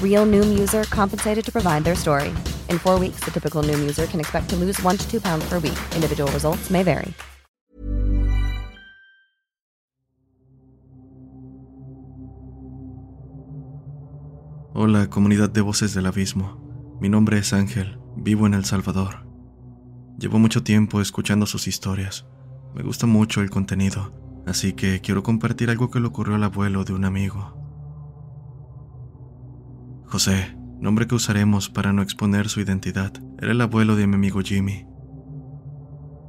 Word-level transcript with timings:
Real 0.00 0.24
Noom 0.24 0.56
user 0.56 0.84
compensated 0.84 1.44
to 1.44 1.50
provide 1.50 1.82
their 1.82 1.96
story. 1.96 2.32
In 2.70 2.78
four 2.78 3.00
weeks, 3.00 3.24
the 3.24 3.32
typical 3.32 3.64
Noom 3.64 3.80
user 3.80 4.06
can 4.06 4.20
expect 4.20 4.48
to 4.50 4.56
lose 4.56 4.80
one 4.82 4.96
to 4.96 5.10
two 5.10 5.20
pounds 5.20 5.44
per 5.48 5.58
week. 5.58 5.78
Individual 5.96 6.30
results 6.30 6.70
may 6.70 6.84
vary. 6.84 7.12
Hola, 14.76 15.08
comunidad 15.08 15.50
de 15.50 15.60
voces 15.60 15.94
del 15.94 16.06
abismo. 16.06 16.60
Mi 17.00 17.08
nombre 17.08 17.38
es 17.38 17.52
Ángel, 17.52 17.98
vivo 18.16 18.46
en 18.46 18.54
El 18.54 18.64
Salvador. 18.64 19.24
Llevo 20.18 20.40
mucho 20.40 20.64
tiempo 20.64 21.00
escuchando 21.00 21.46
sus 21.46 21.68
historias. 21.68 22.26
Me 22.74 22.82
gusta 22.82 23.06
mucho 23.06 23.40
el 23.40 23.50
contenido, 23.50 24.10
así 24.46 24.72
que 24.72 25.00
quiero 25.00 25.22
compartir 25.22 25.70
algo 25.70 25.90
que 25.90 26.00
le 26.00 26.08
ocurrió 26.08 26.34
al 26.34 26.42
abuelo 26.42 26.84
de 26.84 26.92
un 26.92 27.04
amigo. 27.04 27.63
José, 30.14 30.56
nombre 30.78 31.08
que 31.08 31.16
usaremos 31.16 31.68
para 31.68 31.92
no 31.92 32.00
exponer 32.00 32.48
su 32.48 32.60
identidad, 32.60 33.12
era 33.40 33.50
el 33.50 33.60
abuelo 33.60 33.96
de 33.96 34.06
mi 34.06 34.14
amigo 34.14 34.42
Jimmy. 34.42 34.86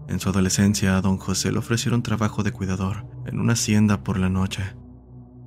En 0.07 0.19
su 0.19 0.27
adolescencia, 0.27 0.97
a 0.97 1.01
don 1.01 1.19
José 1.19 1.51
le 1.51 1.59
ofrecieron 1.59 2.01
trabajo 2.01 2.41
de 2.41 2.51
cuidador 2.51 3.05
en 3.27 3.39
una 3.39 3.53
hacienda 3.53 4.03
por 4.03 4.17
la 4.17 4.27
noche. 4.27 4.63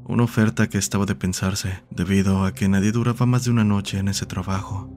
Una 0.04 0.22
oferta 0.22 0.68
que 0.68 0.78
estaba 0.78 1.04
de 1.04 1.16
pensarse, 1.16 1.82
debido 1.90 2.44
a 2.44 2.54
que 2.54 2.68
nadie 2.68 2.92
duraba 2.92 3.26
más 3.26 3.42
de 3.44 3.50
una 3.50 3.64
noche 3.64 3.98
en 3.98 4.06
ese 4.06 4.24
trabajo. 4.24 4.88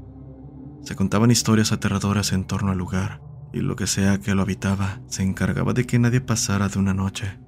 Se 0.83 0.95
contaban 0.95 1.31
historias 1.31 1.71
aterradoras 1.71 2.33
en 2.33 2.43
torno 2.43 2.71
al 2.71 2.77
lugar, 2.77 3.23
y 3.51 3.61
lo 3.61 3.75
que 3.75 3.87
sea 3.87 4.19
que 4.19 4.35
lo 4.35 4.43
habitaba 4.43 4.99
se 5.07 5.23
encargaba 5.23 5.73
de 5.73 5.87
que 5.87 5.97
nadie 5.97 6.21
pasara 6.21 6.69
de 6.69 6.77
una 6.77 6.93
noche. 6.93 7.39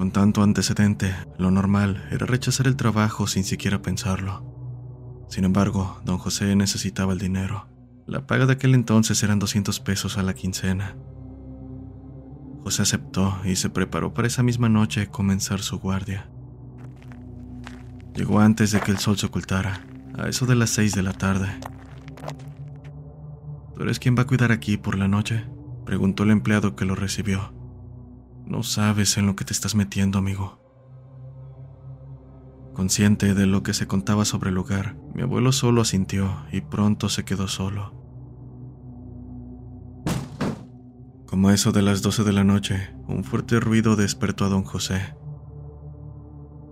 Con 0.00 0.12
tanto 0.12 0.42
antecedente, 0.42 1.14
lo 1.36 1.50
normal 1.50 2.08
era 2.10 2.24
rechazar 2.24 2.66
el 2.66 2.74
trabajo 2.74 3.26
sin 3.26 3.44
siquiera 3.44 3.82
pensarlo. 3.82 5.26
Sin 5.28 5.44
embargo, 5.44 6.00
don 6.06 6.16
José 6.16 6.56
necesitaba 6.56 7.12
el 7.12 7.18
dinero. 7.18 7.68
La 8.06 8.26
paga 8.26 8.46
de 8.46 8.54
aquel 8.54 8.74
entonces 8.74 9.22
eran 9.22 9.38
200 9.38 9.78
pesos 9.80 10.16
a 10.16 10.22
la 10.22 10.32
quincena. 10.32 10.96
José 12.62 12.80
aceptó 12.80 13.36
y 13.44 13.56
se 13.56 13.68
preparó 13.68 14.14
para 14.14 14.26
esa 14.26 14.42
misma 14.42 14.70
noche 14.70 15.08
comenzar 15.08 15.60
su 15.60 15.78
guardia. 15.78 16.30
Llegó 18.14 18.40
antes 18.40 18.72
de 18.72 18.80
que 18.80 18.92
el 18.92 18.98
sol 18.98 19.18
se 19.18 19.26
ocultara, 19.26 19.84
a 20.16 20.30
eso 20.30 20.46
de 20.46 20.54
las 20.54 20.70
6 20.70 20.94
de 20.94 21.02
la 21.02 21.12
tarde. 21.12 21.48
¿Tú 23.76 23.82
eres 23.82 23.98
quien 23.98 24.16
va 24.16 24.22
a 24.22 24.26
cuidar 24.26 24.50
aquí 24.50 24.78
por 24.78 24.96
la 24.96 25.08
noche? 25.08 25.44
preguntó 25.84 26.22
el 26.22 26.30
empleado 26.30 26.74
que 26.74 26.86
lo 26.86 26.94
recibió. 26.94 27.59
No 28.50 28.64
sabes 28.64 29.16
en 29.16 29.26
lo 29.26 29.36
que 29.36 29.44
te 29.44 29.52
estás 29.52 29.76
metiendo, 29.76 30.18
amigo. 30.18 30.58
Consciente 32.74 33.32
de 33.32 33.46
lo 33.46 33.62
que 33.62 33.74
se 33.74 33.86
contaba 33.86 34.24
sobre 34.24 34.48
el 34.48 34.56
lugar, 34.56 34.96
mi 35.14 35.22
abuelo 35.22 35.52
solo 35.52 35.82
asintió 35.82 36.36
y 36.50 36.60
pronto 36.60 37.08
se 37.08 37.24
quedó 37.24 37.46
solo. 37.46 37.94
Como 41.26 41.48
a 41.48 41.54
eso 41.54 41.70
de 41.70 41.82
las 41.82 42.02
12 42.02 42.24
de 42.24 42.32
la 42.32 42.42
noche, 42.42 42.92
un 43.06 43.22
fuerte 43.22 43.60
ruido 43.60 43.94
despertó 43.94 44.46
a 44.46 44.48
don 44.48 44.64
José. 44.64 45.14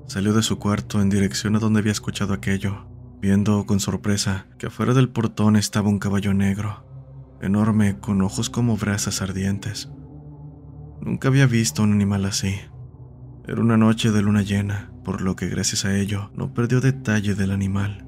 Salió 0.09 0.33
de 0.35 0.43
su 0.43 0.59
cuarto 0.59 1.01
en 1.01 1.11
dirección 1.11 1.55
a 1.55 1.61
donde 1.61 1.79
había 1.79 1.93
escuchado 1.93 2.35
aquello, 2.35 2.89
viendo 3.21 3.67
con 3.67 3.79
sorpresa 3.79 4.49
que 4.59 4.67
afuera 4.67 4.95
del 4.95 5.11
portón 5.11 5.55
estaba 5.55 5.89
un 5.89 6.01
caballo 6.01 6.35
negro, 6.35 7.39
enorme, 7.41 8.01
con 8.01 8.21
ojos 8.23 8.51
como 8.51 8.77
brasas 8.77 9.23
ardientes. 9.23 9.89
Nunca 11.01 11.29
había 11.29 11.47
visto 11.47 11.83
un 11.83 11.93
animal 11.93 12.25
así. 12.25 12.55
Era 13.47 13.61
una 13.61 13.77
noche 13.77 14.11
de 14.11 14.23
luna 14.23 14.43
llena, 14.43 14.93
por 15.05 15.23
lo 15.23 15.37
que 15.37 15.49
gracias 15.49 15.85
a 15.85 15.97
ello 15.97 16.31
no 16.35 16.53
perdió 16.53 16.81
detalle 16.81 17.35
del 17.35 17.51
animal. 17.51 18.05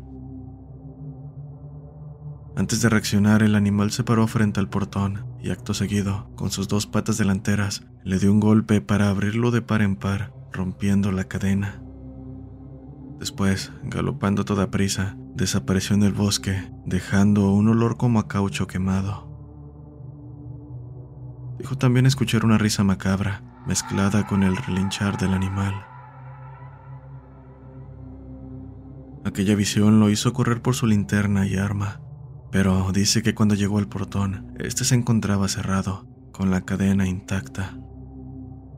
Antes 2.56 2.82
de 2.82 2.88
reaccionar, 2.88 3.42
el 3.42 3.54
animal 3.54 3.90
se 3.90 4.04
paró 4.04 4.26
frente 4.26 4.60
al 4.60 4.68
portón 4.68 5.24
y 5.42 5.50
acto 5.50 5.72
seguido, 5.72 6.30
con 6.36 6.50
sus 6.50 6.68
dos 6.68 6.86
patas 6.86 7.16
delanteras, 7.16 7.86
le 8.04 8.18
dio 8.18 8.30
un 8.30 8.40
golpe 8.40 8.80
para 8.80 9.08
abrirlo 9.08 9.50
de 9.50 9.62
par 9.62 9.80
en 9.80 9.96
par, 9.96 10.34
rompiendo 10.52 11.12
la 11.12 11.24
cadena. 11.24 11.82
Después, 13.18 13.72
galopando 13.84 14.44
toda 14.44 14.70
prisa, 14.70 15.16
desapareció 15.34 15.94
en 15.94 16.02
el 16.02 16.12
bosque, 16.12 16.70
dejando 16.84 17.52
un 17.52 17.68
olor 17.68 17.96
como 17.96 18.18
a 18.18 18.28
caucho 18.28 18.66
quemado. 18.66 19.29
Dijo 21.60 21.76
también 21.76 22.06
escuchar 22.06 22.46
una 22.46 22.56
risa 22.56 22.84
macabra, 22.84 23.42
mezclada 23.66 24.26
con 24.26 24.42
el 24.44 24.56
relinchar 24.56 25.18
del 25.18 25.34
animal. 25.34 25.74
Aquella 29.26 29.54
visión 29.54 30.00
lo 30.00 30.08
hizo 30.08 30.32
correr 30.32 30.62
por 30.62 30.74
su 30.74 30.86
linterna 30.86 31.46
y 31.46 31.58
arma, 31.58 32.00
pero 32.50 32.90
dice 32.92 33.22
que 33.22 33.34
cuando 33.34 33.54
llegó 33.54 33.76
al 33.76 33.88
portón, 33.88 34.54
este 34.58 34.86
se 34.86 34.94
encontraba 34.94 35.48
cerrado, 35.48 36.06
con 36.32 36.50
la 36.50 36.62
cadena 36.62 37.06
intacta. 37.06 37.76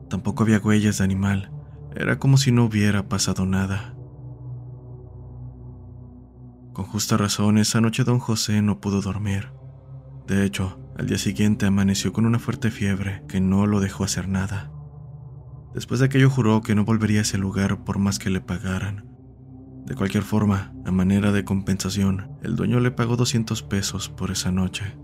Tampoco 0.09 0.43
había 0.43 0.59
huellas 0.59 0.97
de 0.97 1.05
animal, 1.05 1.53
era 1.95 2.19
como 2.19 2.35
si 2.35 2.51
no 2.51 2.65
hubiera 2.65 3.07
pasado 3.07 3.45
nada. 3.45 3.95
Con 6.73 6.83
justa 6.83 7.15
razón, 7.15 7.57
esa 7.59 7.79
noche 7.79 8.03
don 8.03 8.19
José 8.19 8.61
no 8.61 8.81
pudo 8.81 8.99
dormir. 8.99 9.53
De 10.27 10.43
hecho, 10.43 10.82
al 10.97 11.07
día 11.07 11.17
siguiente 11.17 11.65
amaneció 11.65 12.13
con 12.13 12.25
una 12.25 12.39
fuerte 12.39 12.69
fiebre 12.69 13.23
que 13.27 13.41
no 13.41 13.65
lo 13.65 13.79
dejó 13.79 14.03
hacer 14.03 14.27
nada. 14.27 14.71
Después 15.73 15.99
de 15.99 16.05
aquello 16.05 16.29
juró 16.29 16.61
que 16.61 16.75
no 16.75 16.85
volvería 16.85 17.19
a 17.19 17.21
ese 17.23 17.39
lugar 17.39 17.83
por 17.83 17.97
más 17.97 18.19
que 18.19 18.29
le 18.29 18.41
pagaran. 18.41 19.09
De 19.85 19.95
cualquier 19.95 20.23
forma, 20.23 20.71
a 20.85 20.91
manera 20.91 21.31
de 21.31 21.43
compensación, 21.43 22.37
el 22.43 22.55
dueño 22.55 22.79
le 22.79 22.91
pagó 22.91 23.17
200 23.17 23.63
pesos 23.63 24.07
por 24.07 24.31
esa 24.31 24.51
noche. 24.51 24.95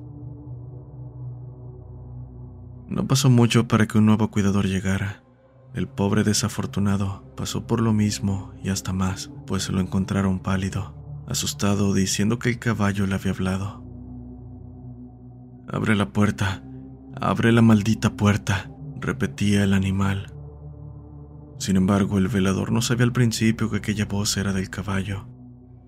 No 2.87 3.07
pasó 3.07 3.29
mucho 3.29 3.67
para 3.67 3.87
que 3.87 3.97
un 3.97 4.05
nuevo 4.05 4.29
cuidador 4.29 4.67
llegara. 4.67 5.23
El 5.73 5.87
pobre 5.87 6.23
desafortunado 6.23 7.33
pasó 7.35 7.67
por 7.67 7.81
lo 7.81 7.93
mismo 7.93 8.53
y 8.63 8.69
hasta 8.69 8.93
más, 8.93 9.31
pues 9.45 9.69
lo 9.69 9.79
encontraron 9.79 10.39
pálido, 10.39 11.23
asustado, 11.27 11.93
diciendo 11.93 12.39
que 12.39 12.49
el 12.49 12.59
caballo 12.59 13.05
le 13.05 13.15
había 13.15 13.31
hablado. 13.31 13.88
Abre 15.71 15.95
la 15.95 16.09
puerta, 16.09 16.63
abre 17.21 17.51
la 17.51 17.61
maldita 17.61 18.15
puerta, 18.15 18.71
repetía 18.99 19.63
el 19.63 19.73
animal. 19.75 20.33
Sin 21.59 21.75
embargo, 21.75 22.17
el 22.17 22.27
velador 22.27 22.71
no 22.71 22.81
sabía 22.81 23.03
al 23.03 23.11
principio 23.11 23.69
que 23.69 23.77
aquella 23.77 24.05
voz 24.05 24.35
era 24.37 24.51
del 24.51 24.71
caballo. 24.71 25.27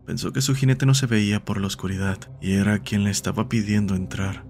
Pensó 0.05 0.33
que 0.33 0.41
su 0.41 0.53
jinete 0.53 0.85
no 0.85 0.93
se 0.93 1.07
veía 1.07 1.43
por 1.43 1.59
la 1.59 1.65
oscuridad 1.65 2.19
y 2.39 2.51
era 2.51 2.79
quien 2.79 3.03
le 3.03 3.09
estaba 3.09 3.49
pidiendo 3.49 3.95
entrar. 3.95 4.45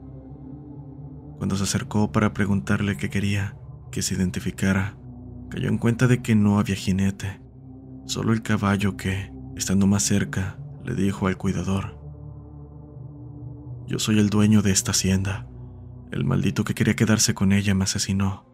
Cuando 1.37 1.55
se 1.55 1.63
acercó 1.63 2.11
para 2.11 2.33
preguntarle 2.33 2.97
qué 2.97 3.09
quería, 3.09 3.55
que 3.89 4.01
se 4.01 4.15
identificara, 4.15 4.97
cayó 5.49 5.69
en 5.69 5.77
cuenta 5.77 6.07
de 6.07 6.21
que 6.21 6.35
no 6.35 6.59
había 6.59 6.75
jinete, 6.75 7.39
solo 8.05 8.33
el 8.33 8.41
caballo 8.41 8.97
que, 8.97 9.31
estando 9.55 9.87
más 9.87 10.03
cerca, 10.03 10.59
le 10.83 10.93
dijo 10.93 11.27
al 11.27 11.37
cuidador, 11.37 12.00
Yo 13.91 13.99
soy 13.99 14.19
el 14.19 14.29
dueño 14.29 14.61
de 14.61 14.71
esta 14.71 14.91
hacienda. 14.91 15.45
El 16.13 16.23
maldito 16.23 16.63
que 16.63 16.73
quería 16.73 16.95
quedarse 16.95 17.33
con 17.33 17.51
ella 17.51 17.75
me 17.75 17.83
asesinó. 17.83 18.45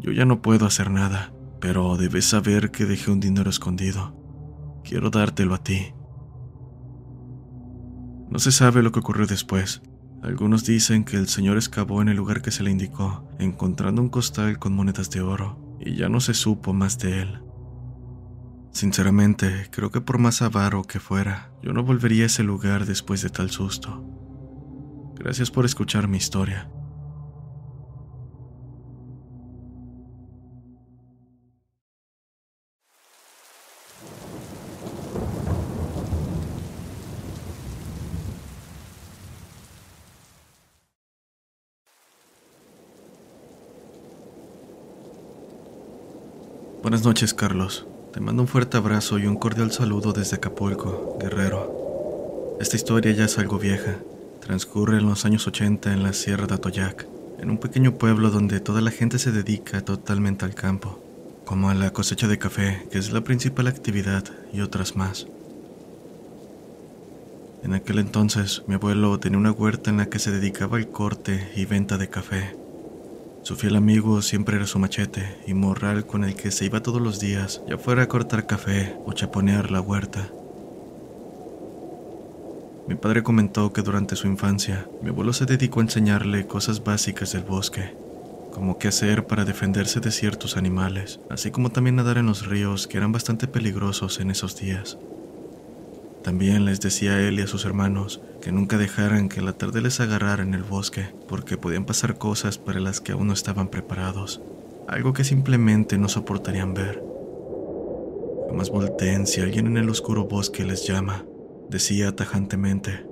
Yo 0.00 0.12
ya 0.12 0.26
no 0.26 0.42
puedo 0.42 0.66
hacer 0.66 0.90
nada, 0.90 1.32
pero 1.62 1.96
debes 1.96 2.26
saber 2.26 2.70
que 2.70 2.84
dejé 2.84 3.10
un 3.10 3.20
dinero 3.20 3.48
escondido. 3.48 4.14
Quiero 4.84 5.08
dártelo 5.08 5.54
a 5.54 5.64
ti. 5.64 5.94
No 8.28 8.38
se 8.38 8.52
sabe 8.52 8.82
lo 8.82 8.92
que 8.92 8.98
ocurrió 8.98 9.26
después, 9.26 9.80
algunos 10.22 10.66
dicen 10.66 11.04
que 11.04 11.16
el 11.16 11.28
señor 11.28 11.56
excavó 11.56 12.02
en 12.02 12.10
el 12.10 12.18
lugar 12.18 12.42
que 12.42 12.50
se 12.50 12.62
le 12.62 12.70
indicó, 12.70 13.26
encontrando 13.38 14.02
un 14.02 14.10
costal 14.10 14.58
con 14.58 14.74
monedas 14.74 15.08
de 15.08 15.22
oro, 15.22 15.78
y 15.80 15.94
ya 15.94 16.10
no 16.10 16.20
se 16.20 16.34
supo 16.34 16.74
más 16.74 16.98
de 16.98 17.22
él. 17.22 17.42
Sinceramente, 18.72 19.68
creo 19.70 19.90
que 19.90 20.02
por 20.02 20.18
más 20.18 20.42
avaro 20.42 20.82
que 20.82 21.00
fuera, 21.00 21.50
yo 21.62 21.72
no 21.72 21.82
volvería 21.82 22.24
a 22.24 22.26
ese 22.26 22.42
lugar 22.42 22.84
después 22.84 23.22
de 23.22 23.30
tal 23.30 23.48
susto. 23.48 24.19
Gracias 25.20 25.50
por 25.50 25.66
escuchar 25.66 26.08
mi 26.08 26.16
historia. 26.16 26.66
Buenas 46.82 47.04
noches, 47.04 47.34
Carlos. 47.34 47.86
Te 48.14 48.20
mando 48.20 48.40
un 48.40 48.48
fuerte 48.48 48.78
abrazo 48.78 49.18
y 49.18 49.26
un 49.26 49.36
cordial 49.36 49.70
saludo 49.70 50.14
desde 50.14 50.36
Acapulco, 50.36 51.18
Guerrero. 51.20 52.56
Esta 52.58 52.76
historia 52.76 53.12
ya 53.12 53.26
es 53.26 53.38
algo 53.38 53.58
vieja. 53.58 53.98
Transcurre 54.40 54.98
en 54.98 55.06
los 55.06 55.24
años 55.24 55.46
80 55.46 55.92
en 55.92 56.02
la 56.02 56.12
Sierra 56.12 56.46
de 56.46 56.54
Atoyac, 56.54 57.06
en 57.38 57.50
un 57.50 57.58
pequeño 57.58 57.94
pueblo 57.94 58.30
donde 58.30 58.60
toda 58.60 58.80
la 58.80 58.90
gente 58.90 59.18
se 59.18 59.32
dedica 59.32 59.84
totalmente 59.84 60.44
al 60.44 60.54
campo, 60.54 60.98
como 61.44 61.70
a 61.70 61.74
la 61.74 61.92
cosecha 61.92 62.26
de 62.26 62.38
café, 62.38 62.86
que 62.90 62.98
es 62.98 63.12
la 63.12 63.20
principal 63.20 63.66
actividad, 63.66 64.24
y 64.52 64.62
otras 64.62 64.96
más. 64.96 65.26
En 67.62 67.74
aquel 67.74 67.98
entonces, 67.98 68.62
mi 68.66 68.74
abuelo 68.74 69.20
tenía 69.20 69.38
una 69.38 69.52
huerta 69.52 69.90
en 69.90 69.98
la 69.98 70.06
que 70.06 70.18
se 70.18 70.30
dedicaba 70.30 70.78
al 70.78 70.88
corte 70.88 71.52
y 71.54 71.66
venta 71.66 71.98
de 71.98 72.08
café. 72.08 72.56
Su 73.42 73.56
fiel 73.56 73.76
amigo 73.76 74.22
siempre 74.22 74.56
era 74.56 74.66
su 74.66 74.78
machete 74.78 75.36
y 75.46 75.54
morral 75.54 76.06
con 76.06 76.24
el 76.24 76.34
que 76.34 76.50
se 76.50 76.64
iba 76.64 76.82
todos 76.82 77.00
los 77.00 77.20
días, 77.20 77.62
ya 77.68 77.78
fuera 77.78 78.04
a 78.04 78.08
cortar 78.08 78.46
café 78.46 78.96
o 79.04 79.12
chaponear 79.12 79.70
la 79.70 79.80
huerta. 79.80 80.30
Mi 82.90 82.96
padre 82.96 83.22
comentó 83.22 83.72
que 83.72 83.82
durante 83.82 84.16
su 84.16 84.26
infancia, 84.26 84.88
mi 85.00 85.10
abuelo 85.10 85.32
se 85.32 85.46
dedicó 85.46 85.78
a 85.78 85.84
enseñarle 85.84 86.48
cosas 86.48 86.82
básicas 86.82 87.32
del 87.32 87.44
bosque, 87.44 87.94
como 88.52 88.78
qué 88.78 88.88
hacer 88.88 89.28
para 89.28 89.44
defenderse 89.44 90.00
de 90.00 90.10
ciertos 90.10 90.56
animales, 90.56 91.20
así 91.30 91.52
como 91.52 91.70
también 91.70 91.94
nadar 91.94 92.18
en 92.18 92.26
los 92.26 92.48
ríos 92.48 92.88
que 92.88 92.98
eran 92.98 93.12
bastante 93.12 93.46
peligrosos 93.46 94.18
en 94.18 94.32
esos 94.32 94.56
días. 94.58 94.98
También 96.24 96.64
les 96.64 96.80
decía 96.80 97.12
a 97.12 97.20
él 97.20 97.38
y 97.38 97.42
a 97.42 97.46
sus 97.46 97.64
hermanos 97.64 98.22
que 98.42 98.50
nunca 98.50 98.76
dejaran 98.76 99.28
que 99.28 99.40
la 99.40 99.52
tarde 99.52 99.82
les 99.82 100.00
agarrara 100.00 100.42
en 100.42 100.54
el 100.54 100.64
bosque, 100.64 101.14
porque 101.28 101.56
podían 101.56 101.84
pasar 101.84 102.18
cosas 102.18 102.58
para 102.58 102.80
las 102.80 103.00
que 103.00 103.12
aún 103.12 103.28
no 103.28 103.34
estaban 103.34 103.68
preparados, 103.68 104.40
algo 104.88 105.12
que 105.12 105.22
simplemente 105.22 105.96
no 105.96 106.08
soportarían 106.08 106.74
ver. 106.74 107.00
Jamás 108.48 108.68
volteen 108.68 109.28
si 109.28 109.40
alguien 109.40 109.68
en 109.68 109.76
el 109.76 109.88
oscuro 109.88 110.24
bosque 110.24 110.64
les 110.64 110.84
llama, 110.88 111.24
decía 111.70 112.14
tajantemente. 112.16 113.06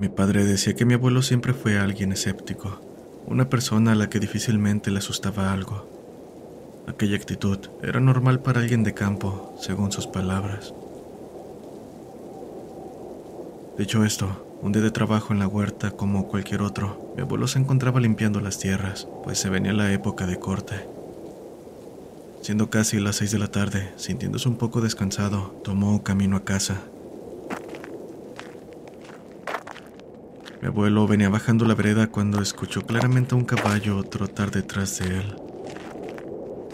Mi 0.00 0.08
padre 0.08 0.44
decía 0.44 0.74
que 0.74 0.84
mi 0.84 0.94
abuelo 0.94 1.20
siempre 1.22 1.52
fue 1.52 1.78
alguien 1.78 2.12
escéptico, 2.12 2.80
una 3.26 3.48
persona 3.48 3.92
a 3.92 3.94
la 3.96 4.08
que 4.08 4.20
difícilmente 4.20 4.90
le 4.90 4.98
asustaba 4.98 5.52
algo. 5.52 5.88
Aquella 6.86 7.16
actitud 7.16 7.58
era 7.82 8.00
normal 8.00 8.40
para 8.40 8.60
alguien 8.60 8.84
de 8.84 8.94
campo, 8.94 9.54
según 9.60 9.90
sus 9.92 10.06
palabras. 10.06 10.74
Dicho 13.76 14.04
esto, 14.04 14.58
un 14.60 14.72
día 14.72 14.82
de 14.82 14.90
trabajo 14.90 15.32
en 15.32 15.40
la 15.40 15.48
huerta 15.48 15.90
como 15.90 16.28
cualquier 16.28 16.62
otro, 16.62 17.12
mi 17.16 17.22
abuelo 17.22 17.48
se 17.48 17.58
encontraba 17.58 18.00
limpiando 18.00 18.40
las 18.40 18.58
tierras, 18.58 19.08
pues 19.24 19.38
se 19.38 19.50
venía 19.50 19.72
la 19.72 19.92
época 19.92 20.26
de 20.26 20.38
corte. 20.38 20.86
Siendo 22.42 22.70
casi 22.70 22.98
las 22.98 23.16
seis 23.16 23.30
de 23.30 23.38
la 23.38 23.48
tarde, 23.48 23.92
sintiéndose 23.96 24.48
un 24.48 24.56
poco 24.56 24.80
descansado, 24.80 25.60
tomó 25.62 26.02
camino 26.02 26.36
a 26.36 26.44
casa. 26.44 26.82
Mi 30.62 30.68
abuelo 30.68 31.08
venía 31.08 31.28
bajando 31.28 31.64
la 31.64 31.74
vereda 31.74 32.06
cuando 32.06 32.40
escuchó 32.40 32.82
claramente 32.82 33.34
a 33.34 33.38
un 33.38 33.44
caballo 33.44 34.00
trotar 34.04 34.52
detrás 34.52 35.00
de 35.00 35.06
él. 35.06 35.36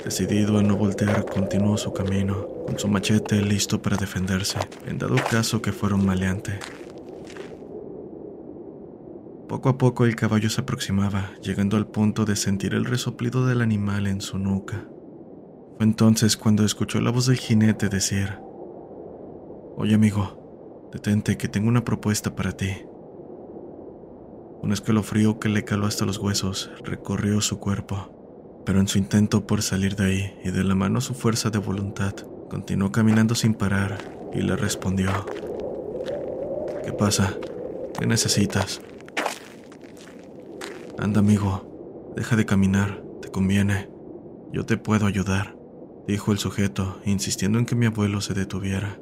Decidido 0.04 0.58
a 0.58 0.62
no 0.62 0.76
voltear, 0.76 1.24
continuó 1.24 1.78
su 1.78 1.90
camino, 1.94 2.46
con 2.66 2.78
su 2.78 2.86
machete 2.86 3.40
listo 3.40 3.80
para 3.80 3.96
defenderse, 3.96 4.58
en 4.86 4.98
dado 4.98 5.16
caso 5.30 5.62
que 5.62 5.72
fuera 5.72 5.94
un 5.94 6.04
maleante. 6.04 6.60
Poco 9.48 9.70
a 9.70 9.78
poco 9.78 10.04
el 10.04 10.16
caballo 10.16 10.50
se 10.50 10.60
aproximaba, 10.60 11.30
llegando 11.42 11.78
al 11.78 11.86
punto 11.86 12.26
de 12.26 12.36
sentir 12.36 12.74
el 12.74 12.84
resoplido 12.84 13.46
del 13.46 13.62
animal 13.62 14.06
en 14.06 14.20
su 14.20 14.38
nuca. 14.38 14.84
Fue 15.78 15.86
entonces 15.86 16.36
cuando 16.36 16.62
escuchó 16.62 17.00
la 17.00 17.10
voz 17.10 17.24
del 17.24 17.38
jinete 17.38 17.88
decir, 17.88 18.36
Oye 19.78 19.94
amigo, 19.94 20.90
detente 20.92 21.38
que 21.38 21.48
tengo 21.48 21.68
una 21.68 21.84
propuesta 21.84 22.36
para 22.36 22.52
ti. 22.52 22.87
Un 24.62 24.72
escalofrío 24.72 25.38
que 25.38 25.48
le 25.48 25.64
caló 25.64 25.86
hasta 25.86 26.04
los 26.04 26.18
huesos 26.18 26.70
recorrió 26.84 27.40
su 27.40 27.58
cuerpo, 27.58 28.62
pero 28.66 28.80
en 28.80 28.88
su 28.88 28.98
intento 28.98 29.46
por 29.46 29.62
salir 29.62 29.94
de 29.94 30.04
ahí 30.04 30.40
y 30.44 30.50
de 30.50 30.64
la 30.64 30.74
mano 30.74 31.00
su 31.00 31.14
fuerza 31.14 31.50
de 31.50 31.58
voluntad, 31.58 32.14
continuó 32.50 32.90
caminando 32.90 33.34
sin 33.34 33.54
parar 33.54 33.98
y 34.34 34.42
le 34.42 34.56
respondió, 34.56 35.10
¿Qué 36.84 36.92
pasa? 36.92 37.36
¿Qué 37.98 38.06
necesitas? 38.06 38.80
Anda, 40.98 41.20
amigo, 41.20 42.12
deja 42.16 42.34
de 42.34 42.44
caminar, 42.44 43.02
te 43.22 43.30
conviene. 43.30 43.88
Yo 44.52 44.66
te 44.66 44.76
puedo 44.76 45.06
ayudar, 45.06 45.56
dijo 46.08 46.32
el 46.32 46.38
sujeto, 46.38 46.98
insistiendo 47.04 47.58
en 47.58 47.66
que 47.66 47.76
mi 47.76 47.86
abuelo 47.86 48.20
se 48.20 48.34
detuviera. 48.34 48.98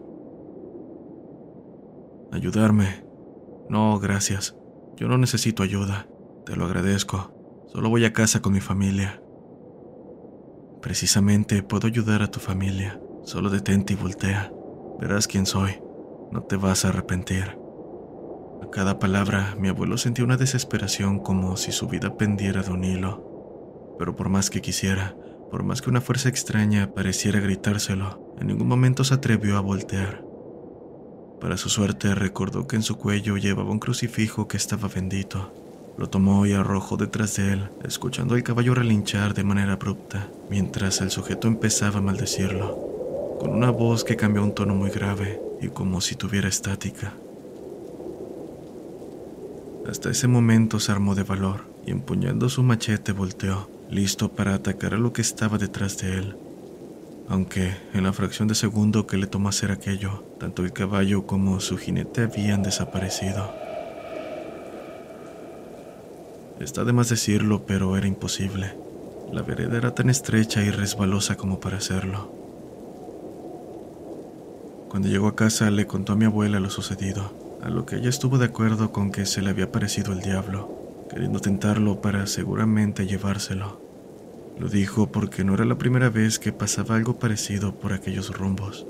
¿Ayudarme? 2.33 3.05
No, 3.71 3.99
gracias. 3.99 4.55
Yo 4.97 5.09
no 5.09 5.19
necesito 5.19 5.63
ayuda. 5.63 6.09
Te 6.47 6.57
lo 6.57 6.65
agradezco. 6.65 7.67
Solo 7.69 7.91
voy 7.91 8.07
a 8.07 8.15
casa 8.15 8.41
con 8.41 8.55
mi 8.55 8.61
familia. 8.61 9.21
Precisamente 10.81 11.63
puedo 11.63 11.87
ayudar 11.87 12.23
a 12.23 12.31
tu 12.31 12.41
familia. 12.41 12.99
Solo 13.25 13.51
detente 13.51 13.93
y 13.93 13.97
voltea. 13.97 14.53
Verás 14.99 15.29
quién 15.29 15.45
soy. 15.45 15.83
No 16.33 16.43
te 16.43 16.57
vas 16.57 16.85
a 16.85 16.89
arrepentir. 16.89 17.59
A 18.63 18.71
cada 18.71 18.99
palabra, 18.99 19.55
mi 19.59 19.69
abuelo 19.69 19.99
sentía 19.99 20.25
una 20.25 20.39
desesperación 20.39 21.19
como 21.19 21.59
si 21.59 21.73
su 21.73 21.89
vida 21.89 22.17
pendiera 22.17 22.63
de 22.63 22.71
un 22.71 22.85
hilo. 22.85 23.95
Pero 23.99 24.17
por 24.17 24.31
más 24.31 24.49
que 24.49 24.63
quisiera, 24.63 25.15
por 25.51 25.63
más 25.63 25.83
que 25.83 25.91
una 25.91 26.01
fuerza 26.01 26.31
extraña 26.31 26.95
pareciera 26.95 27.39
gritárselo, 27.39 28.35
en 28.41 28.47
ningún 28.47 28.69
momento 28.69 29.05
se 29.05 29.15
atrevió 29.15 29.59
a 29.59 29.61
voltear. 29.61 30.26
Para 31.41 31.57
su 31.57 31.69
suerte, 31.69 32.15
recordó 32.15 32.67
que 32.67 32.77
en 32.77 32.83
su 32.83 32.97
cuello 32.97 33.37
llevaba 33.37 33.71
un 33.71 33.79
crucifijo 33.79 34.49
que 34.49 34.57
estaba 34.57 34.89
bendito. 34.89 35.53
Lo 35.99 36.09
tomó 36.09 36.47
y 36.47 36.53
arrojó 36.53 36.97
detrás 36.97 37.37
de 37.37 37.53
él, 37.53 37.69
escuchando 37.85 38.35
al 38.35 38.43
caballo 38.43 38.75
relinchar 38.75 39.35
de 39.35 39.45
manera 39.45 39.75
abrupta, 39.75 40.29
mientras 40.51 41.01
el 41.01 41.11
sujeto 41.11 41.49
empezaba 41.49 41.99
a 41.99 42.03
maldecirlo. 42.03 42.85
con 43.39 43.51
una 43.51 43.71
voz 43.71 44.03
que 44.03 44.17
cambió 44.17 44.43
un 44.43 44.55
tono 44.55 44.75
muy 44.75 44.89
grave 44.91 45.41
y 45.61 45.69
como 45.69 46.01
si 46.01 46.15
tuviera 46.15 46.49
estática. 46.49 47.13
Hasta 49.87 50.11
ese 50.11 50.27
momento 50.27 50.81
se 50.81 50.91
armó 50.91 51.15
de 51.15 51.23
valor 51.23 51.65
y 51.87 51.91
empuñando 51.91 52.49
su 52.49 52.63
machete 52.63 53.13
volteó, 53.13 53.69
listo 53.91 54.31
para 54.33 54.55
atacar 54.55 54.95
a 54.95 54.99
lo 54.99 55.13
que 55.13 55.21
estaba 55.21 55.59
detrás 55.59 55.99
de 55.99 56.15
él. 56.15 56.37
Aunque 57.29 57.77
en 57.93 58.05
la 58.05 58.13
fracción 58.13 58.47
de 58.47 58.55
segundo 58.55 59.07
que 59.07 59.17
le 59.17 59.27
tomó 59.27 59.49
hacer 59.49 59.73
aquello, 59.73 60.25
tanto 60.39 60.63
el 60.63 60.73
caballo 60.73 61.27
como 61.27 61.59
su 61.61 61.77
jinete 61.77 62.23
habían 62.23 62.63
desaparecido. 62.63 63.53
Está 66.61 66.85
de 66.85 66.93
más 66.93 67.09
decirlo, 67.09 67.67
pero 67.67 67.97
era 67.97 68.07
imposible. 68.07 68.75
La 69.33 69.43
vereda 69.43 69.77
era 69.77 69.95
tan 69.95 70.09
estrecha 70.09 70.63
y 70.63 70.71
resbalosa 70.71 71.37
como 71.37 71.59
para 71.59 71.79
hacerlo. 71.79 72.33
Cuando 74.89 75.09
llegó 75.09 75.27
a 75.27 75.37
casa 75.37 75.71
le 75.71 75.87
contó 75.87 76.13
a 76.13 76.17
mi 76.17 76.27
abuela 76.27 76.61
lo 76.61 76.71
sucedido, 76.71 77.59
a 77.61 77.69
lo 77.69 77.85
que 77.85 77.97
ella 77.97 78.09
estuvo 78.09 78.39
de 78.39 78.47
acuerdo 78.47 78.93
con 78.93 79.11
que 79.11 79.27
se 79.27 79.43
le 79.43 79.51
había 79.51 79.73
parecido 79.73 80.13
el 80.13 80.21
diablo, 80.21 80.71
queriendo 81.11 81.41
tentarlo 81.41 82.01
para 82.01 82.27
seguramente 82.27 83.07
llevárselo. 83.07 83.86
Lo 84.59 84.69
dijo 84.69 85.13
porque 85.13 85.45
no 85.45 85.55
era 85.55 85.65
la 85.65 85.77
primera 85.77 86.09
vez 86.09 86.39
que 86.39 86.53
pasaba 86.53 86.97
algo 86.97 87.19
parecido 87.19 87.75
por 87.75 87.93
aquellos 87.93 88.37
rumbos, 88.37 88.87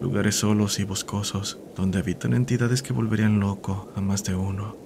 lugares 0.00 0.36
solos 0.36 0.78
y 0.78 0.84
boscosos, 0.84 1.58
donde 1.74 1.98
habitan 1.98 2.34
entidades 2.34 2.82
que 2.82 2.92
volverían 2.92 3.40
loco 3.40 3.90
a 3.96 4.00
más 4.00 4.24
de 4.24 4.34
uno. 4.34 4.85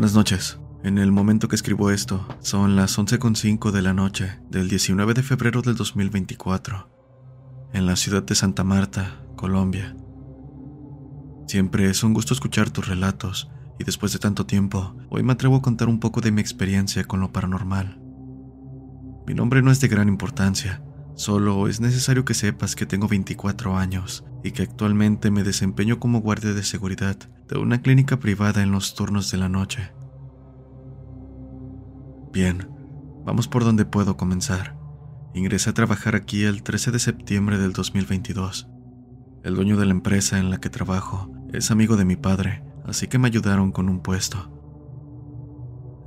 Buenas 0.00 0.16
noches. 0.16 0.58
En 0.82 0.96
el 0.96 1.12
momento 1.12 1.46
que 1.46 1.56
escribo 1.56 1.90
esto, 1.90 2.26
son 2.40 2.74
las 2.74 2.98
11.05 2.98 3.70
de 3.70 3.82
la 3.82 3.92
noche 3.92 4.40
del 4.48 4.70
19 4.70 5.12
de 5.12 5.22
febrero 5.22 5.60
del 5.60 5.74
2024, 5.74 6.88
en 7.74 7.84
la 7.84 7.96
ciudad 7.96 8.22
de 8.22 8.34
Santa 8.34 8.64
Marta, 8.64 9.20
Colombia. 9.36 9.94
Siempre 11.46 11.90
es 11.90 12.02
un 12.02 12.14
gusto 12.14 12.32
escuchar 12.32 12.70
tus 12.70 12.88
relatos, 12.88 13.50
y 13.78 13.84
después 13.84 14.14
de 14.14 14.18
tanto 14.18 14.46
tiempo, 14.46 14.96
hoy 15.10 15.22
me 15.22 15.34
atrevo 15.34 15.56
a 15.56 15.62
contar 15.62 15.90
un 15.90 16.00
poco 16.00 16.22
de 16.22 16.32
mi 16.32 16.40
experiencia 16.40 17.04
con 17.04 17.20
lo 17.20 17.30
paranormal. 17.30 18.00
Mi 19.26 19.34
nombre 19.34 19.60
no 19.60 19.70
es 19.70 19.82
de 19.82 19.88
gran 19.88 20.08
importancia, 20.08 20.82
solo 21.14 21.68
es 21.68 21.78
necesario 21.80 22.24
que 22.24 22.32
sepas 22.32 22.74
que 22.74 22.86
tengo 22.86 23.06
24 23.06 23.76
años 23.76 24.24
y 24.42 24.52
que 24.52 24.62
actualmente 24.62 25.30
me 25.30 25.42
desempeño 25.42 26.00
como 26.00 26.22
guardia 26.22 26.54
de 26.54 26.62
seguridad 26.62 27.18
de 27.50 27.58
una 27.58 27.82
clínica 27.82 28.18
privada 28.18 28.62
en 28.62 28.70
los 28.70 28.94
turnos 28.94 29.30
de 29.30 29.38
la 29.38 29.48
noche. 29.48 29.90
Bien, 32.32 32.68
vamos 33.24 33.48
por 33.48 33.64
donde 33.64 33.84
puedo 33.84 34.16
comenzar. 34.16 34.78
Ingresé 35.34 35.70
a 35.70 35.74
trabajar 35.74 36.14
aquí 36.14 36.44
el 36.44 36.62
13 36.62 36.92
de 36.92 36.98
septiembre 37.00 37.58
del 37.58 37.72
2022. 37.72 38.68
El 39.42 39.54
dueño 39.56 39.76
de 39.76 39.86
la 39.86 39.92
empresa 39.92 40.38
en 40.38 40.50
la 40.50 40.58
que 40.58 40.70
trabajo 40.70 41.30
es 41.52 41.70
amigo 41.70 41.96
de 41.96 42.04
mi 42.04 42.16
padre, 42.16 42.62
así 42.84 43.08
que 43.08 43.18
me 43.18 43.26
ayudaron 43.26 43.72
con 43.72 43.88
un 43.88 44.00
puesto. 44.00 44.56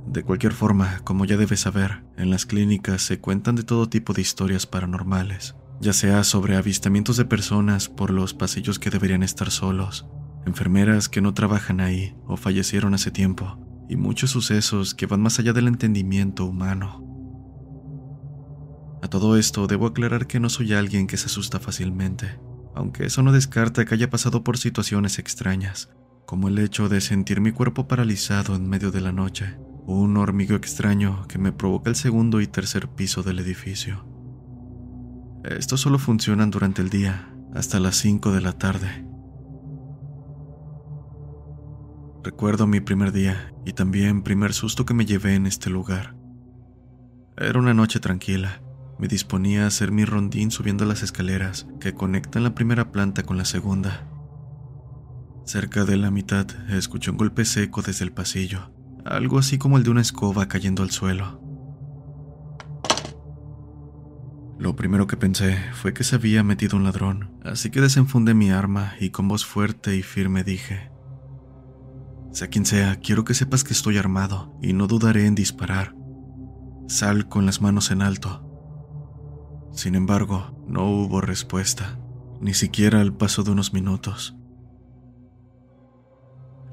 De 0.06 0.22
cualquier 0.22 0.52
forma, 0.52 1.00
como 1.04 1.24
ya 1.26 1.36
debes 1.36 1.60
saber, 1.60 2.04
en 2.16 2.30
las 2.30 2.46
clínicas 2.46 3.02
se 3.02 3.20
cuentan 3.20 3.54
de 3.54 3.64
todo 3.64 3.88
tipo 3.88 4.12
de 4.12 4.22
historias 4.22 4.66
paranormales 4.66 5.54
ya 5.80 5.92
sea 5.92 6.24
sobre 6.24 6.56
avistamientos 6.56 7.16
de 7.16 7.24
personas 7.24 7.88
por 7.88 8.10
los 8.10 8.32
pasillos 8.32 8.78
que 8.78 8.90
deberían 8.90 9.22
estar 9.22 9.50
solos, 9.50 10.06
enfermeras 10.46 11.08
que 11.08 11.20
no 11.20 11.34
trabajan 11.34 11.80
ahí 11.80 12.14
o 12.26 12.36
fallecieron 12.36 12.94
hace 12.94 13.10
tiempo, 13.10 13.58
y 13.88 13.96
muchos 13.96 14.30
sucesos 14.30 14.94
que 14.94 15.06
van 15.06 15.20
más 15.20 15.38
allá 15.38 15.52
del 15.52 15.68
entendimiento 15.68 16.44
humano. 16.44 17.04
A 19.02 19.08
todo 19.08 19.36
esto 19.36 19.66
debo 19.66 19.86
aclarar 19.86 20.26
que 20.26 20.40
no 20.40 20.48
soy 20.48 20.72
alguien 20.72 21.06
que 21.06 21.16
se 21.16 21.26
asusta 21.26 21.60
fácilmente, 21.60 22.38
aunque 22.74 23.04
eso 23.04 23.22
no 23.22 23.32
descarta 23.32 23.84
que 23.84 23.94
haya 23.94 24.10
pasado 24.10 24.42
por 24.42 24.58
situaciones 24.58 25.18
extrañas, 25.18 25.90
como 26.26 26.48
el 26.48 26.58
hecho 26.58 26.88
de 26.88 27.00
sentir 27.00 27.40
mi 27.40 27.52
cuerpo 27.52 27.86
paralizado 27.86 28.56
en 28.56 28.68
medio 28.68 28.90
de 28.90 29.00
la 29.00 29.12
noche, 29.12 29.58
o 29.86 30.00
un 30.00 30.16
hormigueo 30.16 30.56
extraño 30.56 31.26
que 31.28 31.38
me 31.38 31.52
provoca 31.52 31.90
el 31.90 31.96
segundo 31.96 32.40
y 32.40 32.46
tercer 32.46 32.88
piso 32.88 33.22
del 33.22 33.38
edificio. 33.40 34.06
Estos 35.44 35.82
solo 35.82 35.98
funcionan 35.98 36.50
durante 36.50 36.80
el 36.80 36.88
día, 36.88 37.30
hasta 37.54 37.78
las 37.78 37.96
5 37.96 38.32
de 38.32 38.40
la 38.40 38.52
tarde. 38.52 39.13
Recuerdo 42.24 42.66
mi 42.66 42.80
primer 42.80 43.12
día 43.12 43.52
y 43.66 43.74
también 43.74 44.22
primer 44.22 44.54
susto 44.54 44.86
que 44.86 44.94
me 44.94 45.04
llevé 45.04 45.34
en 45.34 45.46
este 45.46 45.68
lugar. 45.68 46.16
Era 47.36 47.58
una 47.58 47.74
noche 47.74 48.00
tranquila. 48.00 48.62
Me 48.98 49.08
disponía 49.08 49.64
a 49.64 49.66
hacer 49.66 49.92
mi 49.92 50.06
rondín 50.06 50.50
subiendo 50.50 50.86
las 50.86 51.02
escaleras 51.02 51.66
que 51.80 51.92
conectan 51.92 52.42
la 52.42 52.54
primera 52.54 52.90
planta 52.92 53.24
con 53.24 53.36
la 53.36 53.44
segunda. 53.44 54.08
Cerca 55.44 55.84
de 55.84 55.98
la 55.98 56.10
mitad 56.10 56.46
escuché 56.70 57.10
un 57.10 57.18
golpe 57.18 57.44
seco 57.44 57.82
desde 57.82 58.06
el 58.06 58.12
pasillo, 58.12 58.72
algo 59.04 59.38
así 59.38 59.58
como 59.58 59.76
el 59.76 59.82
de 59.82 59.90
una 59.90 60.00
escoba 60.00 60.48
cayendo 60.48 60.82
al 60.82 60.92
suelo. 60.92 61.42
Lo 64.58 64.76
primero 64.76 65.06
que 65.06 65.18
pensé 65.18 65.58
fue 65.74 65.92
que 65.92 66.04
se 66.04 66.16
había 66.16 66.42
metido 66.42 66.78
un 66.78 66.84
ladrón, 66.84 67.38
así 67.44 67.68
que 67.68 67.82
desenfundé 67.82 68.32
mi 68.32 68.50
arma 68.50 68.94
y 68.98 69.10
con 69.10 69.28
voz 69.28 69.44
fuerte 69.44 69.94
y 69.94 70.02
firme 70.02 70.42
dije, 70.42 70.93
sea 72.34 72.48
quien 72.48 72.66
sea, 72.66 72.96
quiero 72.96 73.24
que 73.24 73.32
sepas 73.32 73.62
que 73.62 73.72
estoy 73.72 73.96
armado 73.96 74.58
y 74.60 74.72
no 74.72 74.88
dudaré 74.88 75.26
en 75.26 75.36
disparar. 75.36 75.94
Sal 76.88 77.28
con 77.28 77.46
las 77.46 77.62
manos 77.62 77.92
en 77.92 78.02
alto. 78.02 79.70
Sin 79.72 79.94
embargo, 79.94 80.64
no 80.66 80.90
hubo 80.90 81.20
respuesta, 81.20 82.00
ni 82.40 82.52
siquiera 82.52 83.00
al 83.00 83.14
paso 83.14 83.44
de 83.44 83.52
unos 83.52 83.72
minutos. 83.72 84.36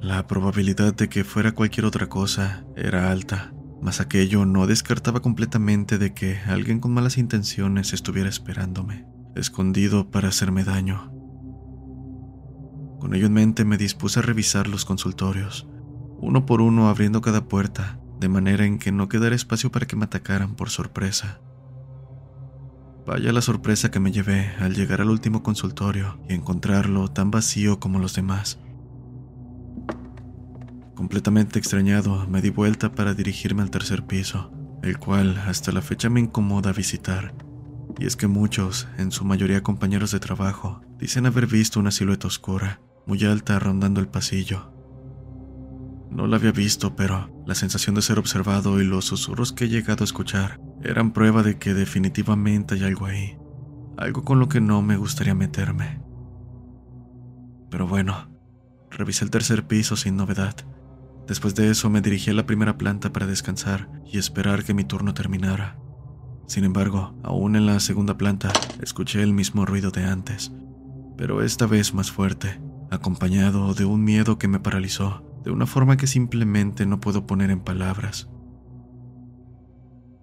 La 0.02 0.26
probabilidad 0.26 0.96
de 0.96 1.10
que 1.10 1.24
fuera 1.24 1.52
cualquier 1.52 1.86
otra 1.86 2.10
cosa 2.10 2.66
era 2.76 3.12
alta, 3.12 3.54
mas 3.84 4.02
aquello 4.02 4.46
no 4.46 4.66
descartaba 4.66 5.22
completamente 5.22 6.00
de 6.00 6.16
que 6.16 6.40
alguien 6.40 6.80
con 6.80 6.92
malas 6.92 7.20
intenciones 7.20 7.94
estuviera 7.94 8.30
esperándome, 8.30 9.06
escondido 9.36 10.10
para 10.10 10.30
hacerme 10.30 10.64
daño. 10.64 11.21
Con 13.02 13.16
ello 13.16 13.26
en 13.26 13.34
mente 13.34 13.66
me 13.66 13.80
dispuse 13.80 14.20
a 14.20 14.22
revisar 14.22 14.68
los 14.68 14.86
consultorios, 14.86 15.66
uno 16.20 16.46
por 16.46 16.62
uno 16.62 16.88
abriendo 16.88 17.20
cada 17.22 17.46
puerta, 17.46 18.00
de 18.20 18.30
manera 18.30 18.64
en 18.64 18.78
que 18.78 18.92
no 18.92 19.10
quedara 19.10 19.36
espacio 19.36 19.72
para 19.72 19.88
que 19.88 19.96
me 19.96 20.06
atacaran 20.06 20.54
por 20.54 20.70
sorpresa. 20.70 21.42
Vaya 23.08 23.34
la 23.34 23.42
sorpresa 23.42 23.90
que 23.90 24.00
me 24.00 24.12
llevé 24.12 24.52
al 24.60 24.76
llegar 24.76 25.02
al 25.02 25.10
último 25.10 25.42
consultorio 25.42 26.20
y 26.30 26.36
encontrarlo 26.36 27.08
tan 27.08 27.32
vacío 27.32 27.80
como 27.80 27.98
los 27.98 28.14
demás. 28.14 28.60
Completamente 30.94 31.58
extrañado, 31.58 32.28
me 32.28 32.40
di 32.40 32.52
vuelta 32.52 32.92
para 32.92 33.16
dirigirme 33.16 33.64
al 33.64 33.72
tercer 33.72 34.06
piso, 34.06 34.52
el 34.84 35.00
cual 35.00 35.40
hasta 35.48 35.72
la 35.72 35.82
fecha 35.82 36.08
me 36.12 36.20
incomoda 36.20 36.72
visitar. 36.72 37.34
Y 37.98 38.06
es 38.06 38.16
que 38.16 38.28
muchos, 38.28 38.88
en 39.00 39.12
su 39.12 39.26
mayoría 39.26 39.64
compañeros 39.64 40.12
de 40.12 40.20
trabajo, 40.20 40.82
dicen 41.00 41.26
haber 41.26 41.48
visto 41.48 41.80
una 41.80 41.90
silueta 41.90 42.28
oscura, 42.28 42.80
muy 43.06 43.24
alta, 43.26 43.60
rondando 43.60 44.00
el 44.00 44.08
pasillo. 44.08 44.72
No 46.10 46.28
la 46.28 46.38
había 46.38 46.52
visto, 46.52 46.96
pero 46.96 47.44
la 47.46 47.56
sensación 47.56 47.96
de 47.96 48.02
ser 48.02 48.20
observado 48.20 48.82
y 48.82 48.86
los 48.86 49.06
susurros 49.06 49.54
que 49.54 49.66
he 49.66 49.70
llegado 49.70 50.04
a 50.04 50.06
escuchar 50.06 50.60
eran 50.84 51.12
prueba 51.12 51.44
de 51.44 51.58
que 51.58 51.74
definitivamente 51.74 52.76
hay 52.76 52.84
algo 52.84 53.06
ahí, 53.06 53.38
algo 53.98 54.24
con 54.24 54.40
lo 54.40 54.50
que 54.50 54.62
no 54.62 54.82
me 54.82 54.98
gustaría 54.98 55.36
meterme. 55.36 56.02
Pero 57.70 57.88
bueno, 57.88 58.30
revisé 58.90 59.24
el 59.24 59.32
tercer 59.32 59.66
piso 59.68 59.96
sin 59.96 60.18
novedad 60.18 60.56
Después 61.32 61.56
de 61.56 61.70
eso 61.70 61.90
me 61.90 62.02
dirigí 62.02 62.30
a 62.30 62.34
la 62.34 62.46
primera 62.46 62.78
planta 62.78 63.14
para 63.14 63.26
descansar 63.26 63.88
y 64.06 64.18
esperar 64.18 64.66
que 64.66 64.74
mi 64.74 64.84
turno 64.84 65.14
terminara. 65.14 65.78
Sin 66.48 66.66
embargo, 66.66 67.16
aún 67.24 67.56
en 67.56 67.66
la 67.66 67.80
segunda 67.80 68.18
planta 68.18 68.52
escuché 68.82 69.24
el 69.24 69.32
mismo 69.32 69.66
ruido 69.66 69.92
de 69.92 70.04
antes, 70.04 70.52
pero 71.18 71.42
esta 71.42 71.68
vez 71.68 71.94
más 71.94 72.12
fuerte, 72.12 72.60
acompañado 72.92 73.74
de 73.74 73.86
un 73.86 74.04
miedo 74.04 74.38
que 74.38 74.48
me 74.48 74.60
paralizó 74.60 75.24
de 75.44 75.50
una 75.50 75.66
forma 75.66 75.98
que 75.98 76.08
simplemente 76.08 76.86
no 76.86 77.00
puedo 77.00 77.26
poner 77.26 77.50
en 77.50 77.62
palabras. 77.62 78.30